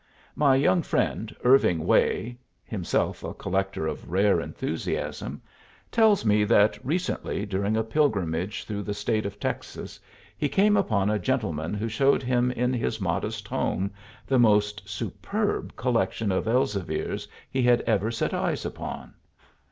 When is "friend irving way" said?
0.81-2.39